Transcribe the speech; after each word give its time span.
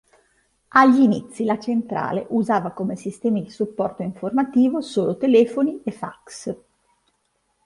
Agli 0.69 1.01
inizi 1.03 1.43
la 1.43 1.59
Centrale 1.59 2.25
usava 2.29 2.71
come 2.71 2.95
sistemi 2.95 3.43
di 3.43 3.51
supporto 3.51 4.01
informativo 4.01 4.81
solo 4.81 5.15
telefoni 5.15 5.83
e 5.83 5.91
fax. 5.91 6.55